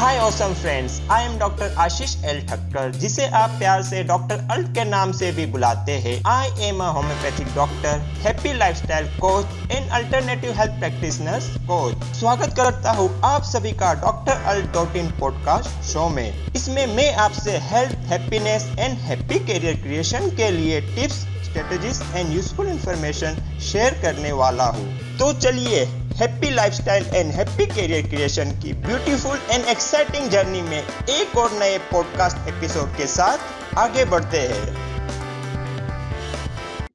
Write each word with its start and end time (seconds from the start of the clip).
Hi 0.00 0.18
awesome 0.18 0.52
friends 0.54 0.92
I 1.12 1.24
am 1.24 1.36
doctor 1.38 1.74
Ashish 1.78 2.14
L 2.24 2.40
Thakkar 2.48 2.92
जिसे 3.00 3.26
आप 3.40 3.50
प्यार 3.58 3.82
से 3.82 4.02
डॉक्टर 4.04 4.46
अल्ट 4.50 4.68
के 4.74 4.84
नाम 4.84 5.12
से 5.12 5.30
भी 5.32 5.44
बुलाते 5.46 5.92
हैं। 6.04 6.14
I 6.26 6.68
am 6.68 6.80
a 6.82 6.86
homeopathic 6.92 7.48
doctor 7.54 7.98
happy 8.22 8.52
lifestyle 8.54 9.08
coach 9.18 9.70
and 9.70 9.90
alternative 9.90 10.52
health 10.60 10.78
practitioners 10.80 11.48
coach 11.66 12.04
स्वागत 12.20 12.56
करता 12.56 12.92
हूँ 12.92 13.10
आप 13.24 13.42
सभी 13.50 13.72
का 13.82 13.92
doctor 14.00 14.42
alt 14.52 14.72
dot 14.74 14.96
in 14.96 15.10
podcast 15.20 15.92
show 15.92 16.08
में। 16.08 16.52
इसमें 16.54 16.86
मैं 16.96 17.12
आपसे 17.26 17.58
health 17.68 18.10
happiness 18.12 18.68
and 18.78 18.98
happy 19.00 19.38
career 19.46 19.80
creation 19.82 20.30
के 20.36 20.50
लिए 20.52 20.80
tips 20.94 21.24
strategies 21.44 22.02
and 22.14 22.32
useful 22.34 22.68
information 22.68 23.42
share 23.62 24.02
करने 24.02 24.32
वाला 24.34 24.64
हूँ। 24.70 24.92
तो 25.18 25.32
चलिए 25.40 25.84
happy 26.20 26.50
lifestyle 26.50 27.04
and 27.16 27.30
happy 27.32 27.66
career 27.66 28.02
creation 28.02 28.50
की 28.62 28.72
ब्यूटीफुल 28.86 29.38
एंड 29.52 29.68
एक्साइटिंग 29.68 30.28
जर्नी 30.30 30.62
में 30.62 30.78
एक 30.78 31.36
और 31.38 31.50
नए 31.52 31.78
पॉडकास्ट 31.92 32.48
एपिसोड 32.48 32.88
के 32.96 33.06
साथ 33.06 33.76
आगे 33.78 34.04
बढ़ते 34.04 34.38
हैं। 34.38 34.66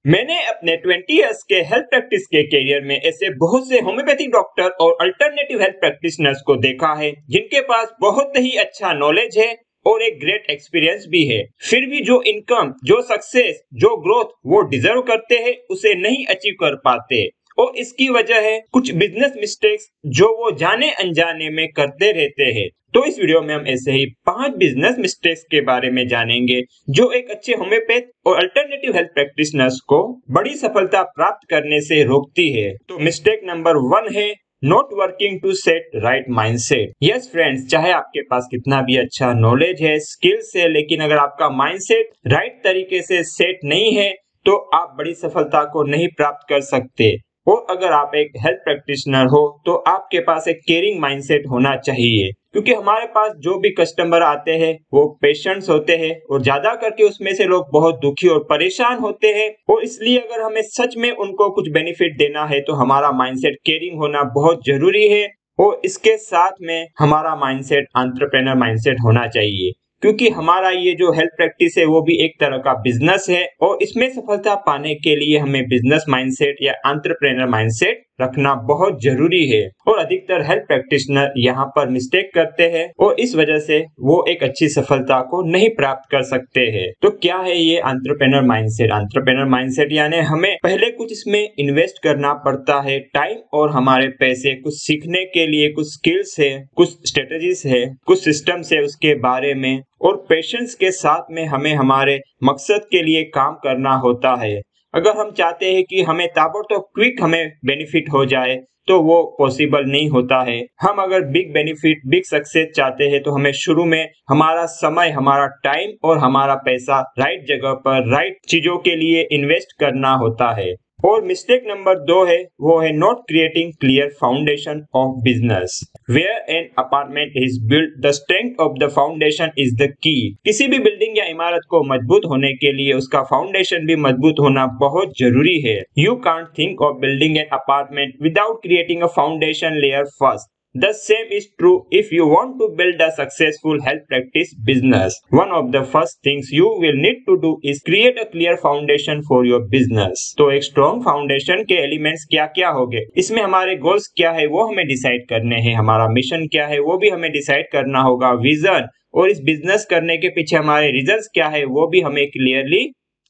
मैंने 0.08 0.36
अपने 0.46 0.76
20 0.78 1.10
इयर्स 1.10 1.42
के 1.44 1.62
हेल्थ 1.70 1.86
प्रैक्टिस 1.86 2.26
के 2.26 2.44
करियर 2.44 2.82
में 2.82 2.96
ऐसे 2.96 3.30
बहुत 3.36 3.70
से 3.70 3.80
होम्योपैथिक 3.80 4.30
डॉक्टर 4.32 4.70
और 4.82 4.98
अल्टरनेटिव 5.02 5.62
हेल्थ 5.62 5.76
प्रैक्टिशनर्स 5.76 6.42
को 6.42 6.56
देखा 6.56 6.94
है, 6.94 7.12
जिनके 7.30 7.62
पास 7.62 7.96
बहुत 8.02 8.38
ही 8.38 8.52
अच्छा 8.58 8.92
नॉलेज 8.94 9.38
है 9.38 9.56
और 9.86 10.02
एक 10.02 10.20
ग्रेट 10.20 10.50
एक्सपीरियंस 10.50 11.06
भी 11.10 11.26
है। 11.28 11.42
फिर 11.70 11.86
भी 11.86 12.02
जो 12.02 12.22
इनकम 12.22 12.74
जो 12.86 13.02
सक्सेस 13.02 13.64
जो 13.74 13.96
ग्रोथ 13.98 14.38
वो 14.46 14.62
डिजर्व 14.62 15.02
करते 15.02 15.36
हैं, 15.36 15.56
उसे 15.70 15.96
नहीं 15.96 16.26
अचीव 16.26 16.54
कर 16.54 16.76
पाते। 16.76 17.24
और 17.58 17.78
इसकी 17.78 18.08
वजह 18.10 18.40
है 18.42 18.60
कुछ 18.74 18.92
बिज़नेस 18.94 19.34
मिस्टेक्स 19.38 19.90
जो 20.16 20.28
वो 20.38 20.52
जाने 20.58 20.92
अनजाने 20.94 21.50
में 21.50 21.68
करते 21.72 22.12
रहते 22.14 22.52
हैं। 22.54 22.68
तो 22.94 23.04
इस 23.06 23.18
वीडियो 23.20 23.42
में 23.42 23.54
हम 23.56 23.66
ऐसे 23.68 23.92
ही 23.92 24.06
पाँच 24.26 24.56
बिज़नेस 24.58 24.96
मिस्टेक्स 25.00 25.42
के 25.52 25.62
बारे 25.64 25.90
में 25.92 26.08
जानेंगे, 26.08 26.62
जो 26.90 27.10
एक 27.12 27.30
अच्छे 27.32 27.54
होम्योपैथ 27.54 28.02
और 28.28 28.38
अल्टरनेटिव 28.38 28.96
हेल्थ 28.96 29.10
प्रैक्टिशनर्स 29.14 29.80
को 29.88 30.02
बड़ी 30.32 30.56
सफलता 30.56 31.02
प्राप्त 31.12 31.50
करने 31.50 31.82
से 31.82 32.04
रोकती 32.04 32.50
है। 32.52 32.72
तो 32.90 33.00
मिस्टेक 33.00 33.42
नंबर 33.46 33.78
वन 33.88 34.14
है 34.16 34.34
not 34.64 34.94
working 34.94 35.40
to 35.42 35.54
set 35.54 35.90
right 35.96 36.26
mind 36.32 36.58
set 36.60 36.94
yes 37.04 37.30
friends 37.32 37.68
चाहे 37.68 37.92
आपके 37.92 38.22
पास 38.22 38.48
कितना 38.52 38.82
भी 38.82 38.98
अच्छा 38.98 39.34
नॉलेज 39.34 39.82
है 39.82 39.98
स्किल्स 40.02 40.52
है, 40.56 40.68
लेकिन 40.70 41.02
अगर 41.02 41.18
आपका 41.18 41.50
माइंड 41.58 41.80
सेट 41.82 42.12
राइट 42.28 42.62
तरीके 42.64 43.02
से 43.02 43.24
सेट 43.26 43.60
नहीं 43.66 43.94
है 43.94 44.10
तो 44.46 44.56
आप 44.76 44.96
बड़ी 44.98 45.14
सफलता 45.16 45.64
को 45.66 45.84
नहीं 45.86 46.08
प्राप्त 46.18 46.50
कर 46.50 46.62
सकते। 46.64 47.16
और 47.48 47.66
अगर 47.70 47.92
आप 47.94 48.12
एक 48.16 48.32
हेल्थ 48.38 48.58
प्रैक्टिशनर 48.60 49.26
हो 49.28 49.42
तो 49.66 49.74
आपके 49.88 50.20
पास 50.22 50.48
एक 50.48 50.60
केयरिंग 50.68 51.00
माइंडसेट 51.02 51.48
होना 51.52 51.76
चाहिए। 51.78 52.32
क्योंकि 52.54 52.74
हमारे 52.74 53.06
पास 53.08 53.32
जो 53.40 53.58
भी 53.60 53.70
कस्टमर 53.72 54.22
आते 54.24 54.52
हैं, 54.52 54.74
वो 54.94 55.06
पेशेंट्स 55.22 55.70
होते 55.70 55.96
हैं, 55.96 56.16
और 56.22 56.42
ज़्यादा 56.42 56.74
करके 56.76 57.04
उसमें 57.04 57.34
से 57.36 57.46
लोग 57.46 57.66
बहुत 57.74 58.00
दुखी 58.02 58.28
और 58.28 58.40
परेशान 58.50 59.00
होते 59.00 59.28
हैं, 59.30 59.50
और 59.70 59.84
इसलिए 59.84 60.18
अगर 60.20 60.42
हमें 60.42 60.62
सच 60.64 60.96
में 60.98 61.12
उनको 61.12 61.50
कुछ 61.50 61.70
बेनिफिट 61.72 62.18
देना 62.18 62.46
है 62.46 62.60
तो 62.62 62.74
हमारा 62.74 63.12
माइंडसेट 63.14 63.58
केयरिंग 63.66 63.98
होना 64.00 64.24
बहुत 64.36 64.66
ज़रूरी 64.68 65.08
है, 65.08 65.28
और 65.60 65.82
इसके 65.86 66.18
साथ 66.20 66.62
में 66.62 66.88
हमारा 67.00 67.36
माइंडसेट 67.36 67.88
एंटरप्रेनर 67.98 68.56
माइंडसेट 68.56 68.98
होना 69.04 69.28
चाहिए। 69.28 69.72
क्योंकि 70.06 70.28
हमारा 70.30 70.70
ये 70.70 70.92
जो 70.94 71.12
हेल्थ 71.12 71.32
प्रैक्टिस 71.38 71.78
है, 71.78 71.86
वो 71.86 72.02
भी 72.02 72.16
एक 72.26 72.34
तरह 72.40 72.58
का 72.58 72.74
बिज़नेस 72.82 73.26
है 73.30 73.46
और 73.62 73.78
इसमें 73.82 74.08
सफलता 74.10 74.54
पाने 74.66 74.94
के 74.96 75.16
लिए 75.16 75.38
हमें 75.38 75.68
बिज़नेस 75.68 76.06
माइंडसेट 76.10 76.58
या 76.62 76.74
अंतरप्रेनर 76.86 77.48
माइंडसेट 77.50 78.04
रखना 78.22 78.54
बहुत 78.68 79.02
ज़रूरी 79.04 79.46
है। 79.48 79.62
और 79.88 79.98
अधिकतर 79.98 80.42
हेल्थ 80.42 80.62
प्रैक्टिशनर 80.62 81.34
यहाँ 81.38 81.66
पर 81.76 81.90
मिस्टेक 81.90 82.30
करते 82.36 82.64
हैं 82.70 82.90
और 83.00 83.20
इस 83.20 83.36
वजह 83.36 83.60
से 83.60 83.80
वो 84.02 84.24
एक 84.30 84.44
अच्छी 84.44 84.70
सफलता 84.70 85.20
को 85.22 85.42
नहीं 85.50 85.70
प्राप्त 85.70 86.10
कर 86.12 86.24
सकते 86.24 86.62
हैं। 86.72 86.88
तो 87.02 87.10
क्या 87.22 87.38
है 87.38 87.58
ये 87.58 87.78
एंटरप्रेनर 87.78 88.42
माइंडसेट 88.42 88.92
एंटरप्रेनर 88.92 89.46
माइंडसेट 89.46 89.92
यानी 89.92 90.18
हमें 90.26 90.56
पहले 90.64 90.92
कुछ 90.92 91.12
इसमें 91.12 91.40
इन्वेस्ट 91.60 92.02
करना 92.04 92.34
पड़ता 92.46 92.80
है। 92.82 93.00
टाइम 93.14 93.38
और 93.54 93.70
हमारे 93.70 94.08
पैसे, 94.20 94.54
कुछ 94.56 94.74
सीखने 94.76 95.24
के 95.26 95.46
लिए 95.48 95.70
कुछ 95.72 95.88
स्किल्स 95.88 96.36
है, 96.40 96.52
कुछ 96.76 97.08
स्ट्रेटेजीज 97.08 97.64
है, 97.66 97.86
कुछ 98.06 98.24
सिस्टम्स 98.24 98.74
है 98.74 98.82
उसके 98.82 99.14
बारे 99.20 99.54
में। 99.54 99.82
और 100.02 100.16
पेशेंस 100.30 100.74
के 100.76 100.92
साथ 100.92 101.32
में 101.32 101.46
हमें 101.46 101.74
हमारे 101.76 102.20
मकसद 102.44 102.88
के 102.92 103.02
लिए 103.04 103.24
काम 103.34 103.54
करना 103.64 103.94
होता 103.96 104.36
है। 104.36 104.60
अगर 104.96 105.18
हम 105.18 105.32
चाहते 105.32 105.72
हैं 105.74 105.84
कि 105.84 106.02
हमें 106.04 106.28
ताबड़तोड़ 106.28 106.80
क्विक 106.96 107.22
हमें 107.22 107.52
बेनिफिट 107.66 108.10
हो 108.14 108.26
जाए 108.26 108.56
तो 108.88 109.00
वो 109.02 109.22
पॉसिबल 109.40 109.86
नहीं 109.86 110.10
होता 110.10 110.42
है। 110.44 110.58
हम 110.82 111.02
अगर 111.04 111.22
बिग 111.28 111.52
बेनिफिट 111.54 112.02
बिग 112.08 112.24
सक्सेस 112.24 112.68
चाहते 112.76 113.04
हैं 113.04 113.22
तो 113.24 113.32
हमें 113.32 113.52
शुरू 113.56 113.86
में 113.86 114.08
हमारा 114.30 114.66
समय, 114.66 115.10
हमारा 115.10 115.48
टाइम 115.64 115.92
और 116.04 116.18
हमारा 116.18 116.56
पैसा 116.66 117.02
राइट 117.20 117.46
जगह 117.48 117.74
पर 117.86 118.10
राइट 118.12 118.38
चीज़ों 118.50 118.78
के 118.78 118.96
लिए 118.96 119.28
इन्वेस्ट 119.32 119.80
करना 119.80 120.14
होता 120.16 120.52
है। 120.56 120.74
और 121.06 121.24
मिस्टेक 121.24 121.64
नंबर 121.68 122.00
दो 122.06 122.24
है, 122.26 122.38
वो 122.62 122.78
है 122.80 122.92
not 122.94 123.18
creating 123.28 123.72
clear 123.82 124.08
foundation 124.22 124.82
of 124.96 125.20
business 125.24 125.80
where 126.10 126.56
an 126.56 126.70
apartment 126.80 127.34
is 127.38 127.60
build 127.70 128.00
the 128.06 128.12
strength 128.12 128.62
of 128.62 128.78
the 128.80 128.90
foundation 128.96 129.52
is 129.60 129.76
the 129.76 129.90
key 130.04 130.16
किसी 130.46 130.68
भी 130.68 130.80
बिल्डिंग 130.80 131.18
या 131.18 131.26
इमारत 131.26 131.68
को 131.70 131.84
मज़बूत 131.94 132.26
होने 132.30 132.54
के 132.56 132.72
लिए 132.72 132.94
उसका 132.94 133.22
फाउंडेशन 133.26 133.86
भी 133.86 133.96
मज़बूत 133.98 134.40
होना 134.40 134.66
बहुत 134.80 135.14
ज़रूरी 135.20 135.60
है। 135.62 135.78
You 135.98 136.16
can't 136.26 136.48
think 136.58 136.82
of 136.82 136.98
building 137.02 137.38
an 137.38 137.48
apartment 137.54 138.16
without 138.24 138.62
creating 138.64 139.02
a 139.02 139.08
foundation 139.16 139.80
layer 139.82 140.06
first 140.20 140.50
the 140.76 140.92
same 140.94 141.34
is 141.34 141.46
true 141.58 141.74
if 141.94 142.14
you 142.16 142.26
want 142.28 142.58
to 142.60 142.68
build 142.76 143.02
a 143.02 143.10
successful 143.18 143.80
health 143.82 144.02
practice 144.10 144.54
business 144.66 145.20
one 145.34 145.52
of 145.60 145.72
the 145.72 145.84
first 145.94 146.18
things 146.26 146.50
you 146.54 146.76
will 146.82 147.02
need 147.02 147.26
to 147.26 147.36
do 147.42 147.60
is 147.66 147.82
create 147.86 148.20
a 148.20 148.24
clear 148.32 148.56
foundation 148.64 149.22
for 149.30 149.48
your 149.48 149.68
business 149.70 150.34
तो 150.38 150.52
एक 150.52 150.64
strong 150.64 151.04
foundation 151.04 151.64
के 151.64 151.82
elements 151.84 152.26
क्या 152.30 152.46
क्या 152.56 152.70
हो 152.72 152.86
गए 152.88 153.06
इसमें 153.18 153.42
हमारे 153.42 153.76
goals 153.78 154.08
क्या 154.18 154.32
है, 154.32 154.46
वो 154.48 154.64
हमें 154.64 154.86
डिसाइड 154.88 155.28
करने 155.30 155.56
हैं। 155.62 155.76
हमारा 155.76 156.08
मिशन 156.10 156.46
क्या 156.48 156.66
है, 156.68 156.80
वो 156.80 156.98
भी 156.98 157.10
हमें 157.10 157.32
डिसाइड 157.32 157.66
करना 157.72 158.02
होगा। 158.02 158.32
विजन 158.42 158.88
और 159.14 159.30
इस 159.30 159.42
बिज़नेस 159.44 159.86
करने 159.90 160.18
के 160.18 160.30
पीछे 160.30 160.56
हमारे 160.56 160.92
रिज़ल्ट 160.92 161.30
क्या 161.34 161.48
है, 161.48 161.64
वो 161.66 161.88
भी 161.88 162.02
हमें 162.02 162.26
क्लियरली 162.28 162.86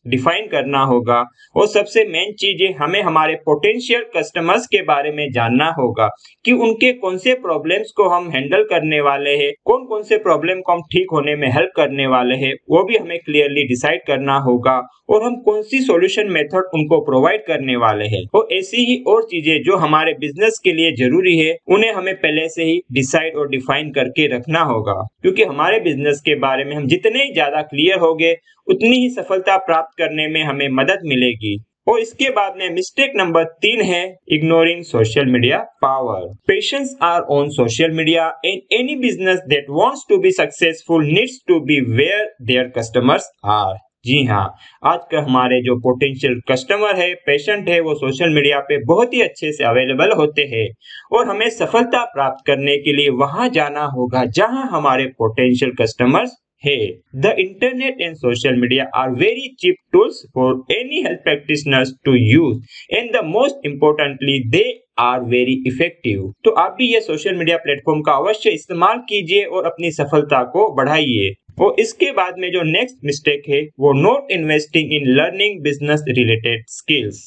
डिफाइन 0.08 0.48
करना 0.48 0.84
होगा। 0.86 1.24
और 1.56 1.68
सबसे 1.68 2.04
मेन 2.08 2.32
चीज़ 2.40 2.64
है 2.64 2.72
हमें 2.76 3.02
हमारे 3.02 3.36
पोटेंशियल 3.46 4.06
कस्टमर्स 4.16 4.66
के 4.68 4.82
बारे 4.84 5.12
में 5.12 5.28
जानना 5.32 5.70
होगा 5.80 6.08
कि 6.46 6.52
उनके 6.54 6.92
कौन 6.96 7.18
से 7.18 7.34
प्रॉब्लम्स 7.42 7.92
को 7.92 8.08
हम 8.10 8.30
हैंडल 8.32 8.64
करने 8.70 9.02
वाले 9.02 9.36
हैं 9.38 9.52
कौन 9.66 9.86
कौन 9.86 10.04
से 10.04 10.18
प्रॉब्लम 10.20 10.62
को 10.62 10.72
हम 10.72 10.82
ठीक 10.92 11.12
होने 11.14 11.36
में 11.36 11.48
हेल्प 11.52 11.72
करने 11.76 12.08
वाले 12.08 12.36
हैं, 12.36 12.54
वो 12.70 12.84
भी 12.84 12.98
हमें 12.98 13.18
क्लियरली 13.20 13.64
डिसाइड 13.68 14.02
करना 14.08 14.38
होगा। 14.42 14.82
और 15.10 15.24
हम 15.24 15.36
कौन 15.42 15.62
सी 15.64 15.80
सॉल्यूशन 15.82 16.30
मेथड 16.32 16.70
उनको 16.74 17.00
प्रोवाइड 17.06 17.46
करने 17.48 17.76
वाले 17.76 18.06
हैं। 18.08 18.24
और 18.36 18.48
ऐसी 18.54 18.86
ही 18.86 18.96
और 19.08 19.24
चीज़ें 19.24 19.62
जो 19.64 19.76
हमारे 19.78 20.14
बिज़नेस 20.20 20.60
के 20.64 20.74
लिए 20.74 20.92
ज़रूरी 20.96 21.38
है, 21.38 21.56
उन्हें 21.68 21.92
हमें 21.94 22.14
पहले 22.16 22.48
से 22.50 22.64
ही 22.64 22.80
डिसाइड 22.94 23.36
और 23.36 23.50
डिफाइन 23.50 23.92
करके 23.92 24.28
रखना 24.28 24.62
होगा। 24.64 25.02
क्योंकि 25.22 25.44
हमारे 25.44 25.80
बिज़नेस 25.82 26.22
के 26.26 26.36
बारे 26.40 26.64
में 26.66 26.76
हम 26.76 26.88
जितने 26.88 27.32
ज़्यादा 27.34 27.62
क्लियर 27.64 28.00
हो 28.00 28.14
गए 28.16 28.36
उतनी 28.68 28.98
ही 28.98 29.10
सफलता 29.12 29.56
प्राप्त 29.58 29.95
करने 29.98 30.28
में 30.28 30.44
हमें 30.44 30.68
मदद 30.74 31.00
मिलेगी। 31.06 31.58
और 31.88 32.00
इसके 32.00 32.30
बाद 32.30 32.54
में 32.58 32.70
मिस्टेक 32.70 33.12
नंबर 33.16 33.44
तीन 33.62 33.82
है 33.82 34.04
ignoring 34.34 34.84
social 34.84 35.26
media 35.26 35.58
power 35.82 36.28
patients 36.48 36.96
are 37.04 37.22
on 37.32 37.50
social 37.50 37.92
media 37.92 38.28
in 38.46 38.62
any 38.74 38.96
business 38.96 39.40
that 39.50 39.66
wants 39.72 40.06
to 40.10 40.18
be 40.18 40.32
successful 40.34 41.06
needs 41.06 41.40
to 41.48 41.60
be 41.62 41.80
where 41.96 42.30
their 42.42 42.72
customers 42.78 43.30
are 43.46 43.78
जी 44.06 44.24
हाँ 44.24 44.46
आज 44.86 45.00
का 45.12 45.22
हमारे 45.22 45.60
जो 45.62 45.76
पोटेंशियल 45.80 46.40
कस्टमर 46.50 46.96
है 46.96 47.14
पेशेंट 47.26 47.70
है, 47.70 47.80
वो 47.80 47.94
सोशल 47.96 48.34
मीडिया 48.34 48.60
पे 48.60 48.78
बहुत 48.86 49.14
ही 49.14 49.22
अच्छे 49.22 49.52
से 49.52 49.64
अवेलेबल 49.64 50.12
होते 50.12 50.42
हैं। 50.42 50.68
और 51.12 51.28
हमें 51.28 51.50
सफलता 51.50 52.04
प्राप्त 52.06 52.46
करने 52.48 52.78
के 52.78 52.94
लिए 52.94 53.10
वहाँ 53.16 53.48
जाना 53.50 53.84
होगा, 53.86 54.24
जहाँ 54.26 54.68
हमारे 54.72 55.06
पोटेंशियल 55.18 55.72
कस्टमर्स 55.82 56.36
है 56.64 56.78
the 57.16 57.36
internet 57.40 58.02
and 58.02 58.16
social 58.16 58.60
media 58.60 58.86
are 58.96 59.12
very 59.16 59.48
cheap 59.60 59.76
tools 59.94 60.24
for 60.36 60.64
any 60.72 61.02
health 61.04 61.20
practitioners 61.24 61.94
to 62.06 62.16
use 62.16 62.96
and 62.96 63.12
the 63.16 63.24
most 63.26 63.66
importantly 63.66 64.40
they 64.50 64.64
are 65.00 65.22
very 65.30 65.64
effective 65.68 66.32
तो 66.44 66.52
आप 66.52 66.76
भी 66.78 66.86
ये 66.94 67.00
सोशल 67.02 67.36
मीडिया 67.36 67.58
प्लेटफॉर्म 67.58 68.02
का 68.02 68.12
अवश्य 68.14 68.50
इस्तेमाल 68.50 68.98
कीजिए 69.10 69.44
और 69.46 69.66
अपनी 69.66 69.92
सफलता 69.92 70.44
को 70.54 70.74
बढ़ाइए। 70.76 71.34
और 71.62 71.76
इसके 71.80 72.12
बाद 72.12 72.36
में 72.40 72.52
जो 72.52 72.62
नेक्स्ट 72.64 73.06
मिस्टेक 73.06 73.44
है, 73.50 73.62
वो 73.80 73.92
not 73.94 74.32
investing 74.32 74.94
in 74.94 75.08
learning 75.16 75.62
business 75.64 76.04
related 76.10 76.64
skills 76.70 77.20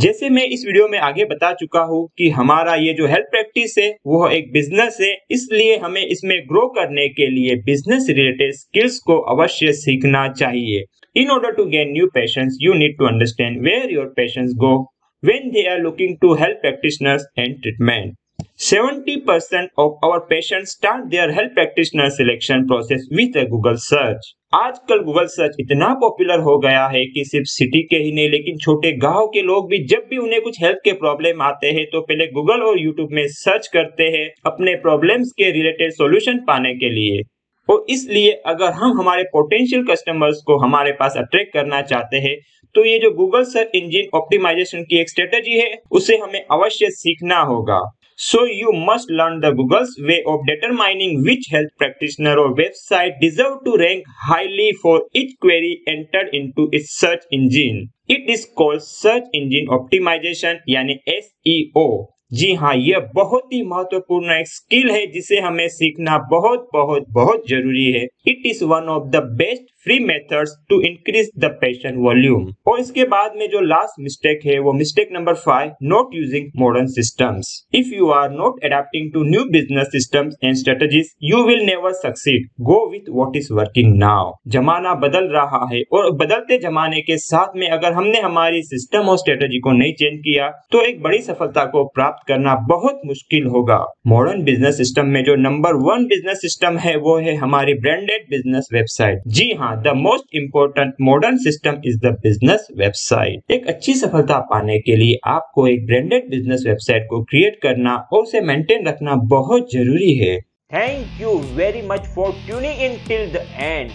जैसे 0.00 0.28
मैं 0.30 0.44
इस 0.46 0.64
वीडियो 0.66 0.88
में 0.88 0.98
आगे 0.98 1.24
बता 1.24 1.52
चुका 1.52 1.80
हूँ 1.80 2.06
कि 2.18 2.28
हमारा 2.30 2.74
ये 2.74 2.92
जो 2.94 3.06
हेल्थ 3.06 3.26
प्रैक्टिस 3.30 3.78
है 3.78 3.88
वो 4.06 4.28
एक 4.28 4.52
बिज़नेस 4.52 4.98
है। 5.00 5.12
इसलिए 5.30 5.76
हमें 5.76 6.04
इसमें 6.06 6.38
ग्रो 6.48 6.66
करने 6.68 7.08
के 7.08 7.26
लिए 7.26 7.56
बिज़नेस 7.62 8.06
रिलेटेड 8.08 8.54
स्किल्स 8.54 8.98
को 8.98 9.18
अवश्य 9.34 9.72
सीखना 9.72 10.26
चाहिए। 10.32 10.84
In 11.16 11.30
order 11.30 11.52
to 11.52 11.64
gain 11.64 11.92
new 11.92 12.06
patient 12.14 12.52
you 12.60 12.74
need 12.74 12.98
to 12.98 13.06
understand 13.06 13.60
where 13.62 13.92
your 13.94 14.12
patient 14.16 14.48
go 14.56 14.76
when 15.22 15.50
they 15.50 15.68
are 15.70 15.78
looking 15.80 16.16
to 16.16 16.34
help 16.36 16.64
practitioners 16.64 17.22
and 17.38 17.54
treatment 17.62 18.16
70% 18.58 19.68
of 19.78 19.92
our 20.02 20.20
patients 20.22 20.72
start 20.72 21.10
their 21.10 21.30
health 21.30 21.52
practitioner 21.54 22.10
selection 22.10 22.66
process 22.66 23.02
with 23.08 23.36
a 23.36 23.44
Google 23.46 23.76
search. 23.76 24.30
आजकल 24.54 25.02
Google 25.04 25.26
search 25.26 25.56
इतना 25.60 25.92
popular 25.94 26.40
हो 26.40 26.56
गया 26.58 26.86
है 26.86 27.04
कि 27.06 27.24
सिर्फ़ 27.24 27.46
city 27.48 27.82
के 27.82 27.96
ही 27.96 28.12
नहीं, 28.12 28.28
लेकिन 28.30 28.56
छोटे 28.58 28.92
गाँव 28.96 29.26
के 29.34 29.42
लोग 29.42 29.68
भी 29.70 29.78
जब 29.84 30.06
भी 30.10 30.16
उन्हें 30.16 30.40
कुछ 30.42 30.60
हेल्थ 30.62 30.78
के 30.84 30.92
प्रॉब्लम 30.92 31.42
आते 31.42 31.70
हैं 31.70 31.84
तो 31.92 32.00
पहले 32.00 32.26
गूगल 32.32 32.62
और 32.62 32.80
यूट्यूब 32.80 33.12
में 33.12 33.26
सर्च 33.28 33.66
करते 33.72 34.08
हैं 34.16 34.28
अपने 34.46 34.74
प्रॉब्लम्स 34.86 35.30
के 35.38 35.50
रिलेटेड 35.50 35.92
सॉल्यूशन 35.92 36.38
पाने 36.48 36.74
के 36.74 36.90
लिए 36.94 37.22
और 37.68 37.84
इसलिए 37.90 38.32
अगर 38.46 38.72
हम 38.72 38.98
हमारे 39.00 39.22
पोटेंशियल 39.32 39.84
कस्टमर्स 39.90 40.42
को 40.46 40.56
हमारे 40.64 40.92
पास 41.00 41.16
अट्रैक्ट 41.18 41.52
करना 41.52 41.82
चाहते 41.92 42.20
हैं 42.26 42.36
तो 42.74 42.84
ये 42.84 42.98
जो 42.98 43.10
गूगल 43.16 43.44
सर्च 43.52 43.70
इंजन 43.74 44.16
ऑप्टिमाइजेशन 44.16 44.82
की 44.82 45.00
एक 45.00 45.10
स्ट्रेटेजी 45.10 45.58
है, 45.58 45.70
उसे 45.90 46.16
हमें 46.16 46.44
अवश्य 46.50 46.90
सीखना 46.90 47.38
होगा 47.52 47.80
So 48.20 48.46
you 48.46 48.72
must 48.72 49.08
learn 49.10 49.38
the 49.42 49.52
Google's 49.52 49.96
way 50.00 50.24
of 50.26 50.40
determining 50.44 51.22
which 51.22 51.46
health 51.52 51.68
practitioner 51.78 52.36
or 52.36 52.52
website 52.52 53.20
deserve 53.20 53.58
to 53.64 53.76
rank 53.76 54.06
highly 54.22 54.72
for 54.82 55.04
each 55.14 55.38
query 55.40 55.82
entered 55.86 56.30
into 56.32 56.68
its 56.72 56.98
search 56.98 57.22
engine. 57.30 57.90
It 58.08 58.28
is 58.28 58.44
called 58.56 58.82
search 58.82 59.22
engine 59.32 59.68
optimization 59.68 60.58
यानी 60.68 60.98
SEO. 61.06 62.08
जी 62.32 62.52
हाँ 62.54 62.74
यह 62.74 63.08
बहुत 63.14 63.52
ही 63.52 63.62
महत्वपूर्ण 63.66 64.32
एक 64.32 64.48
skill 64.48 64.90
है 64.90 65.06
जिसे 65.12 65.38
हमें 65.40 65.68
सीखना 65.68 66.16
बहुत 66.30 66.68
बहुत 66.72 67.04
बहुत 67.10 67.48
ज़रूरी 67.48 67.84
है 67.92 68.02
it 68.28 68.46
is 68.46 68.64
one 68.64 68.88
of 68.94 69.06
the 69.10 69.22
best 69.38 69.64
free 69.84 69.98
methods 70.00 70.52
to 70.70 70.80
increase 70.86 71.30
the 71.38 71.48
patient 71.60 71.96
volume 71.98 72.46
और 72.68 72.80
इसके 72.80 73.04
बाद 73.08 73.32
में 73.38 73.46
जो 73.48 73.60
लास्ट 73.62 74.00
मिस्टेक 74.02 74.40
है, 74.46 74.58
वो 74.58 74.72
mistake 74.72 75.08
number 75.12 75.34
five 75.36 75.70
not 75.84 76.14
using 76.14 76.48
modern 76.56 76.86
systems 76.92 77.52
if 77.74 77.94
you 77.94 78.08
are 78.12 78.30
not 78.30 78.64
adapting 78.64 79.12
to 79.12 79.22
new 79.24 79.44
business 79.52 79.86
systems 79.92 80.34
and 80.44 80.54
strategies 80.56 81.12
you 81.24 81.42
will 81.46 81.64
never 81.66 81.92
succeed 81.94 82.48
go 82.62 82.80
with 82.92 83.10
what 83.12 83.36
is 83.36 83.52
working 83.52 83.94
now 83.98 84.32
जमाना 84.48 84.94
बदल 85.04 85.28
रहा 85.32 85.64
है 85.72 85.82
और 85.92 86.10
बदलते 86.16 86.58
जमाने 86.58 87.00
के 87.02 87.16
साथ 87.18 87.56
में 87.56 87.68
अगर 87.68 87.92
हमने 87.92 88.20
हमारी 88.20 88.62
सिस्टम 88.64 89.08
और 89.08 89.18
स्ट्रेटेजी 89.18 89.60
को 89.60 89.72
नहीं 89.72 89.92
चेंज 89.94 90.18
किया 90.20 90.48
तो 90.72 90.82
एक 90.82 91.02
बड़ी 91.02 91.22
सफलता 91.22 91.64
को 91.68 91.84
प्राप्त 91.94 92.26
करना 92.28 92.54
बहुत 92.68 93.00
मुश्किल 93.06 93.46
होगा। 93.54 93.78
मॉडर्न 94.06 94.42
बिज़नेस 94.44 94.76
सिस्टम 94.76 95.06
में 95.08 95.22
जो 95.24 95.36
नंबर 95.38 95.74
वन 95.86 96.04
बिज़नेस 96.06 96.40
सिस्टम 96.40 96.78
है, 96.78 96.96
वो 96.98 97.16
है 97.18 97.34
हमारी 97.36 97.74
ब्रांडेड 97.80 98.28
बिज़नेस 98.30 98.68
वेबसाइट 98.72 99.22
जी 99.38 99.50
हाँ 99.58 99.67
the 99.76 99.92
most 99.96 100.36
important 100.36 100.94
modern 101.00 101.38
system 101.38 101.80
is 101.86 101.98
the 101.98 102.12
business 102.22 102.66
website 102.78 103.52
एक 103.52 103.66
अच्छी 103.68 103.94
सफलता 103.94 104.38
पाने 104.50 104.78
के 104.78 104.96
लिए 104.96 105.18
आपको 105.26 105.66
एक 105.68 105.86
ब्रांडेड 105.86 106.30
बिज़नेस 106.30 106.64
वेबसाइट 106.66 107.06
को 107.10 107.22
क्रिएट 107.24 107.58
करना 107.62 107.96
और 108.12 108.22
उसे 108.22 108.40
मेंटेन 108.42 108.86
रखना 108.88 109.14
बहुत 109.30 109.72
ज़रूरी 109.72 110.14
है। 110.16 110.38
Thank 110.72 111.20
you 111.20 111.34
very 111.56 111.82
much 111.82 112.06
for 112.14 112.32
tuning 112.46 112.82
in 112.82 112.96
till 113.08 113.32
the 113.32 113.46
end 113.60 113.90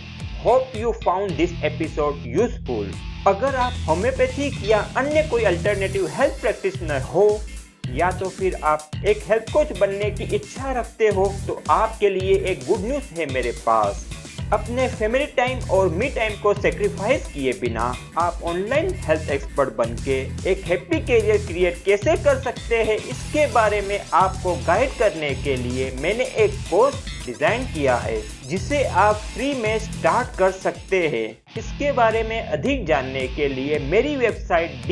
hope 0.45 0.71
you 0.75 0.91
found 1.05 1.31
this 1.37 1.63
episode 1.63 2.27
useful 2.27 2.91
अगर 3.27 3.55
आप 3.55 3.73
होम्योपैथिक 3.87 4.53
या 4.69 4.79
अन्य 4.97 5.27
कोई 5.31 5.43
अल्टरनेटिव 5.43 6.07
हेल्थ 6.11 6.41
प्रैक्टिशनर 6.41 7.01
हो, 7.03 7.27
या 7.89 8.09
तो 8.11 8.29
फिर 8.29 8.55
आप 8.63 8.91
एक 9.07 9.17
हेल्थ 9.29 9.51
कोच 9.53 9.77
बनने 9.79 10.09
की 10.11 10.23
इच्छा 10.35 10.71
रखते 10.79 11.07
हो 11.07 11.25
तो 11.47 11.61
आपके 11.69 12.09
लिए 12.09 12.35
एक 12.51 12.59
गुड 12.67 12.85
न्यूज़ 12.85 13.13
है 13.19 13.25
मेरे 13.33 13.51
पास। 13.65 14.05
अपने 14.53 14.87
फैमिली 14.89 15.25
टाइम 15.37 15.59
और 15.71 15.89
मी 15.89 16.07
टाइम 16.15 16.33
को 16.41 16.53
सेक्रीफाइस 16.53 17.25
किए 17.27 17.53
बिना 17.61 17.83
आप 18.17 18.39
ऑनलाइन 18.43 18.93
हेल्थ 19.05 19.29
एक्सपर्ट 19.31 19.75
बन 19.75 19.95
के 20.05 20.19
एक 20.51 20.63
हैप्पी 20.65 20.99
कैरियर 20.99 21.37
क्रिएट 21.47 21.83
कैसे 21.85 22.15
कर 22.23 22.41
सकते 22.41 22.83
हैं? 22.83 22.97
इसके 22.97 23.45
बारे 23.53 23.81
में 23.81 23.99
आपको 24.13 24.55
गाइड 24.67 24.97
करने 24.99 25.33
के 25.43 25.55
लिए 25.57 25.91
मैंने 26.01 26.25
एक 26.45 26.59
कोर्स 26.69 27.05
डिज़ाइन 27.25 27.65
किया 27.65 27.95
है, 27.97 28.21
जिसे 28.47 28.83
आप 28.83 29.15
फ्री 29.15 29.53
में 29.53 29.77
स्टार्ट 29.79 30.37
कर 30.39 30.51
सकते 30.51 31.07
हैं। 31.07 31.42
इसके 31.57 31.91
बारे 31.91 32.23
में 32.23 32.39
अधिक 32.41 32.85
जानने 32.85 33.27
के 33.27 33.47
लिए 33.47 33.79
मेरी 33.79 34.15
वेबसाइट 34.15 34.91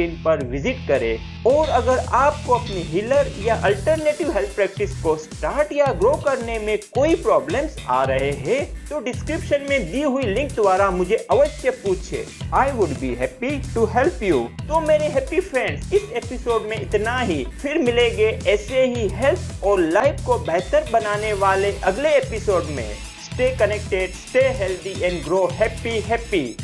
इन 0.00 0.22
पर 0.24 0.44
विज़िट 0.44 0.76
करें। 0.88 1.44
और 1.46 1.68
अगर 1.68 1.98
आपको 2.14 2.54
अपनी 2.54 2.82
हीलर 2.82 3.30
या 3.44 3.54
अल्टरनेटिव 3.54 4.30
हेल्थ 4.32 4.54
प्रैक्टिस 4.54 5.02
को 5.02 5.16
स्टार्ट 5.16 5.72
या 5.72 5.86
ग्रो 5.92 6.12
करने 6.26 6.58
में 6.58 6.76
कोई 6.94 7.14
प्रॉब्लम्स 7.14 7.76
आ 7.88 8.02
रहे 8.04 8.30
हैं 8.30 8.88
तो 8.88 9.00
डिस्क्रिप्शन 9.00 9.66
में 9.70 9.90
दी 9.92 10.02
हुई 10.02 10.22
लिंक 10.24 10.52
द्वारा 10.52 10.90
मुझे 10.90 11.16
अवश्य 11.30 11.70
पूछे। 11.70 12.24
I 12.54 12.70
would 12.70 12.88
be 12.88 13.14
happy 13.14 13.50
to 13.74 13.84
help 13.84 14.22
you 14.22 14.40
तो 14.68 14.80
मेरे 14.80 15.06
हैप्पी 15.06 15.40
फ्रेंड्स 15.40 15.92
इस 15.94 16.10
एपिसोड 16.12 16.68
में 16.70 16.80
इतना 16.80 17.18
ही। 17.20 17.44
फिर 17.62 17.78
मिलेंगे 17.78 18.26
ऐसे 18.48 18.84
ही 18.84 19.08
हेल्थ 19.14 19.64
और 19.64 19.80
लाइफ 19.80 20.26
को 20.26 20.38
बेहतर 20.38 20.90
बनाने 20.92 21.32
वाले 21.32 21.72
अगले 21.84 22.16
एपिसोड 22.16 22.64
में। 22.76 23.11
Stay 23.32 23.56
connected, 23.56 24.14
stay 24.14 24.52
healthy 24.52 25.04
and 25.04 25.24
grow 25.24 25.46
happy, 25.46 26.00
happy. 26.00 26.54